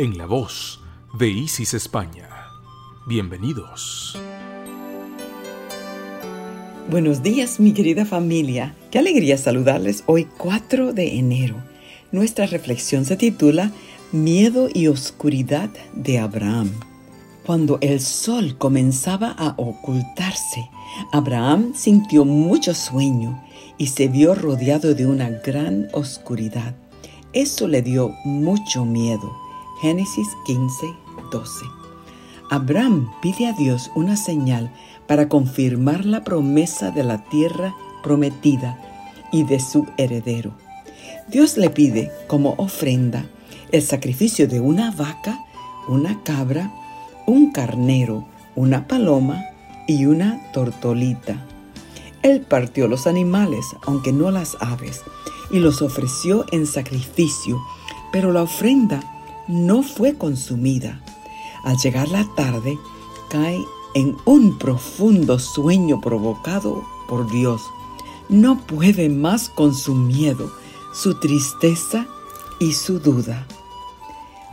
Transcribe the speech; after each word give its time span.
en 0.00 0.16
la 0.16 0.24
voz 0.24 0.80
de 1.18 1.28
Isis 1.28 1.74
España. 1.74 2.26
Bienvenidos. 3.06 4.18
Buenos 6.90 7.22
días 7.22 7.60
mi 7.60 7.74
querida 7.74 8.06
familia. 8.06 8.74
Qué 8.90 8.98
alegría 8.98 9.36
saludarles 9.36 10.02
hoy 10.06 10.26
4 10.38 10.94
de 10.94 11.18
enero. 11.18 11.56
Nuestra 12.12 12.46
reflexión 12.46 13.04
se 13.04 13.18
titula 13.18 13.72
Miedo 14.10 14.70
y 14.72 14.86
oscuridad 14.86 15.68
de 15.92 16.18
Abraham. 16.18 16.70
Cuando 17.44 17.76
el 17.82 18.00
sol 18.00 18.56
comenzaba 18.56 19.32
a 19.32 19.52
ocultarse, 19.58 20.70
Abraham 21.12 21.74
sintió 21.74 22.24
mucho 22.24 22.72
sueño 22.72 23.44
y 23.76 23.88
se 23.88 24.08
vio 24.08 24.34
rodeado 24.34 24.94
de 24.94 25.04
una 25.04 25.28
gran 25.28 25.88
oscuridad. 25.92 26.74
Eso 27.34 27.68
le 27.68 27.82
dio 27.82 28.14
mucho 28.24 28.86
miedo 28.86 29.30
Génesis 29.80 30.36
15, 30.44 30.94
12. 31.32 31.64
Abraham 32.50 33.10
pide 33.22 33.46
a 33.46 33.54
Dios 33.54 33.90
una 33.94 34.14
señal 34.14 34.70
para 35.06 35.30
confirmar 35.30 36.04
la 36.04 36.22
promesa 36.22 36.90
de 36.90 37.02
la 37.02 37.24
tierra 37.24 37.74
prometida 38.02 38.78
y 39.32 39.44
de 39.44 39.58
su 39.58 39.86
heredero. 39.96 40.52
Dios 41.28 41.56
le 41.56 41.70
pide 41.70 42.12
como 42.26 42.56
ofrenda 42.58 43.24
el 43.72 43.80
sacrificio 43.80 44.46
de 44.46 44.60
una 44.60 44.90
vaca, 44.90 45.42
una 45.88 46.22
cabra, 46.24 46.70
un 47.26 47.50
carnero, 47.50 48.26
una 48.56 48.86
paloma 48.86 49.46
y 49.88 50.04
una 50.04 50.52
tortolita. 50.52 51.46
Él 52.22 52.42
partió 52.42 52.86
los 52.86 53.06
animales, 53.06 53.64
aunque 53.86 54.12
no 54.12 54.30
las 54.30 54.58
aves, 54.60 55.00
y 55.50 55.58
los 55.58 55.80
ofreció 55.80 56.44
en 56.52 56.66
sacrificio, 56.66 57.58
pero 58.12 58.30
la 58.30 58.42
ofrenda 58.42 59.19
no 59.50 59.82
fue 59.82 60.16
consumida. 60.16 61.00
Al 61.64 61.76
llegar 61.76 62.08
la 62.08 62.24
tarde, 62.36 62.78
cae 63.28 63.58
en 63.94 64.16
un 64.24 64.58
profundo 64.58 65.38
sueño 65.38 66.00
provocado 66.00 66.84
por 67.08 67.30
Dios. 67.30 67.62
No 68.28 68.58
puede 68.58 69.08
más 69.08 69.48
con 69.48 69.74
su 69.74 69.94
miedo, 69.94 70.50
su 70.94 71.18
tristeza 71.18 72.06
y 72.60 72.72
su 72.72 73.00
duda. 73.00 73.46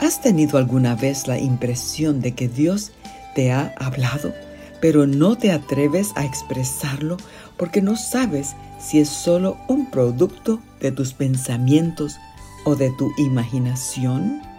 ¿Has 0.00 0.20
tenido 0.20 0.58
alguna 0.58 0.94
vez 0.94 1.26
la 1.26 1.38
impresión 1.38 2.20
de 2.20 2.34
que 2.34 2.48
Dios 2.48 2.92
te 3.34 3.52
ha 3.52 3.74
hablado, 3.78 4.34
pero 4.80 5.06
no 5.06 5.36
te 5.36 5.52
atreves 5.52 6.12
a 6.16 6.24
expresarlo 6.24 7.16
porque 7.56 7.80
no 7.80 7.96
sabes 7.96 8.54
si 8.78 8.98
es 8.98 9.08
solo 9.08 9.56
un 9.68 9.90
producto 9.90 10.60
de 10.80 10.92
tus 10.92 11.14
pensamientos 11.14 12.16
o 12.64 12.74
de 12.74 12.90
tu 12.90 13.12
imaginación? 13.16 14.51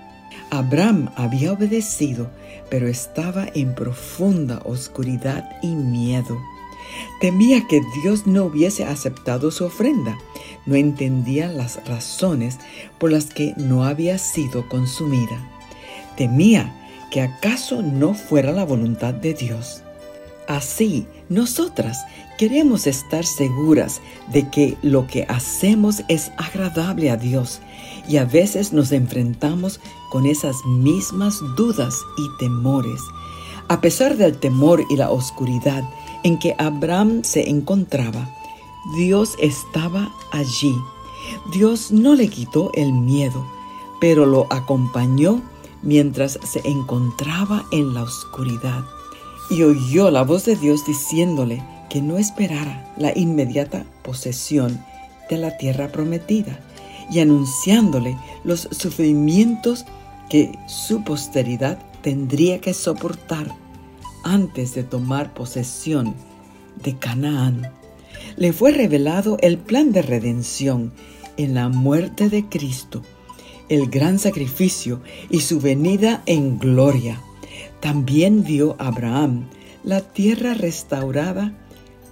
Abraham 0.53 1.09
había 1.15 1.51
obedecido, 1.51 2.29
pero 2.69 2.87
estaba 2.87 3.47
en 3.55 3.73
profunda 3.73 4.61
oscuridad 4.65 5.49
y 5.63 5.73
miedo. 5.73 6.39
Temía 7.19 7.67
que 7.67 7.81
Dios 8.03 8.27
no 8.27 8.45
hubiese 8.45 8.85
aceptado 8.85 9.49
su 9.49 9.65
ofrenda. 9.65 10.15
No 10.67 10.75
entendía 10.75 11.47
las 11.47 11.83
razones 11.87 12.59
por 12.99 13.11
las 13.11 13.33
que 13.33 13.53
no 13.57 13.83
había 13.83 14.19
sido 14.19 14.69
consumida. 14.69 15.41
Temía 16.17 16.71
que 17.09 17.21
acaso 17.21 17.81
no 17.81 18.13
fuera 18.13 18.51
la 18.51 18.63
voluntad 18.63 19.15
de 19.15 19.33
Dios. 19.33 19.81
Así, 20.47 21.07
nosotras 21.29 21.97
queremos 22.37 22.87
estar 22.87 23.25
seguras 23.25 24.01
de 24.31 24.49
que 24.49 24.77
lo 24.81 25.07
que 25.07 25.23
hacemos 25.23 26.03
es 26.09 26.31
agradable 26.37 27.09
a 27.09 27.17
Dios 27.17 27.61
y 28.07 28.17
a 28.17 28.25
veces 28.25 28.73
nos 28.73 28.91
enfrentamos 28.91 29.79
con 30.11 30.25
esas 30.25 30.55
mismas 30.65 31.39
dudas 31.55 31.95
y 32.17 32.37
temores. 32.39 33.01
A 33.69 33.79
pesar 33.79 34.17
del 34.17 34.37
temor 34.37 34.83
y 34.89 34.97
la 34.97 35.09
oscuridad 35.11 35.83
en 36.23 36.37
que 36.37 36.55
Abraham 36.57 37.23
se 37.23 37.49
encontraba, 37.49 38.29
Dios 38.97 39.35
estaba 39.39 40.11
allí. 40.31 40.75
Dios 41.53 41.91
no 41.91 42.15
le 42.15 42.27
quitó 42.27 42.71
el 42.73 42.91
miedo, 42.91 43.45
pero 44.01 44.25
lo 44.25 44.47
acompañó 44.49 45.41
mientras 45.81 46.37
se 46.43 46.61
encontraba 46.67 47.63
en 47.71 47.93
la 47.93 48.03
oscuridad 48.03 48.83
y 49.49 49.63
oyó 49.63 50.11
la 50.11 50.23
voz 50.23 50.45
de 50.45 50.55
Dios 50.55 50.85
diciéndole 50.85 51.63
que 51.89 52.01
no 52.01 52.17
esperara 52.17 52.91
la 52.97 53.17
inmediata 53.17 53.85
posesión 54.01 54.83
de 55.29 55.37
la 55.37 55.57
tierra 55.57 55.91
prometida 55.91 56.59
y 57.11 57.19
anunciándole 57.19 58.17
los 58.43 58.67
sufrimientos 58.71 59.85
que 60.29 60.57
su 60.67 61.03
posteridad 61.03 61.77
tendría 62.01 62.59
que 62.59 62.73
soportar 62.73 63.53
antes 64.23 64.73
de 64.73 64.83
tomar 64.83 65.33
posesión 65.33 66.15
de 66.83 66.97
Canaán. 66.97 67.71
Le 68.35 68.53
fue 68.53 68.71
revelado 68.71 69.37
el 69.41 69.57
plan 69.57 69.91
de 69.91 70.01
redención 70.01 70.91
en 71.37 71.53
la 71.53 71.69
muerte 71.69 72.29
de 72.29 72.45
Cristo, 72.45 73.01
el 73.69 73.89
gran 73.89 74.19
sacrificio 74.19 75.01
y 75.29 75.41
su 75.41 75.59
venida 75.59 76.23
en 76.25 76.57
gloria. 76.57 77.21
También 77.83 78.45
vio 78.45 78.77
Abraham 78.79 79.49
la 79.83 79.99
tierra 79.99 80.53
restaurada 80.53 81.53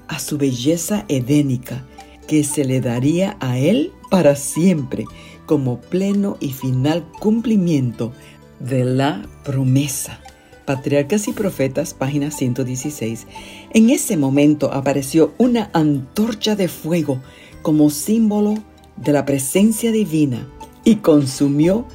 a 0.10 0.20
su 0.20 0.38
belleza 0.38 1.06
edénica 1.08 1.88
que 2.28 2.44
se 2.44 2.66
le 2.66 2.82
daría 2.82 3.38
a 3.40 3.58
él 3.58 3.94
para 4.10 4.36
siempre 4.36 5.06
como 5.46 5.80
pleno 5.80 6.36
y 6.42 6.52
final 6.52 7.06
cumplimiento 7.22 8.12
de 8.60 8.84
la 8.84 9.26
promesa. 9.46 10.20
Patriarcas 10.66 11.30
y 11.30 11.32
Profetas, 11.32 11.94
página 11.94 12.32
116. 12.32 13.28
En 13.74 13.92
ese 13.92 14.18
momento 14.18 14.74
apareció 14.74 15.34
una 15.38 15.70
antorcha 15.72 16.58
de 16.58 16.68
fuego 16.68 17.22
como 17.62 17.92
símbolo 17.92 18.56
de 18.98 19.14
la 19.14 19.24
presencia 19.26 19.94
divina 19.94 20.50
y 20.84 20.98
consumió 20.98 21.86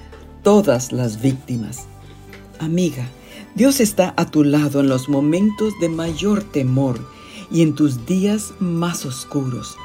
todas 0.43 0.93
las 0.93 1.21
víctimas. 1.21 1.85
Amiga, 2.59 3.07
Dios 3.57 3.81
está 3.81 4.13
a 4.19 4.27
tu 4.27 4.45
lado 4.45 4.81
en 4.81 4.89
los 4.91 5.09
momentos 5.09 5.73
de 5.81 5.89
mayor 5.89 6.45
temor 6.45 7.01
y 7.51 7.63
en 7.63 7.75
tus 7.75 8.05
días 8.05 8.53
más 8.61 9.07
oscuros. 9.07 9.79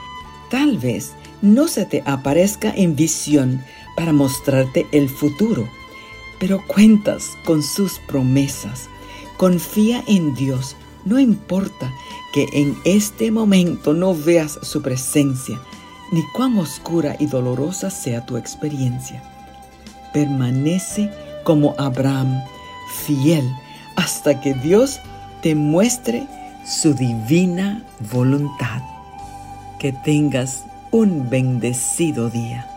Tal 0.50 0.78
vez 0.78 1.14
no 1.42 1.70
se 1.70 1.86
te 1.86 2.04
aparezca 2.06 2.74
en 2.76 2.98
visión 2.98 3.64
para 3.96 4.12
mostrarte 4.12 4.88
el 4.92 5.08
futuro, 5.08 5.70
pero 6.38 6.62
cuentas 6.68 7.38
con 7.46 7.64
sus 7.64 7.94
promesas. 8.10 8.90
Confía 9.38 10.04
en 10.06 10.36
Dios, 10.36 10.76
no 11.06 11.18
importa 11.18 11.94
que 12.34 12.50
en 12.52 12.78
este 12.84 13.31
momento 13.31 13.94
no 13.94 14.14
veas 14.14 14.60
su 14.64 14.81
presencia, 14.81 15.62
ni 16.12 16.22
cuán 16.34 16.58
oscura 16.58 17.16
y 17.22 17.26
dolorosa 17.26 17.90
sea 17.90 18.26
tu 18.26 18.36
experiencia. 18.36 19.24
Permanece 20.12 21.10
como 21.46 21.74
Abraham 21.78 22.42
fiel 22.92 23.50
hasta 23.96 24.40
que 24.40 24.54
Dios 24.54 25.00
te 25.42 25.56
muestre 25.56 26.28
su 26.66 26.94
divina 26.94 27.84
voluntad. 28.12 28.82
Que 29.80 29.92
tengas 29.92 30.64
un 30.92 31.30
bendecido 31.30 32.30
día. 32.30 32.70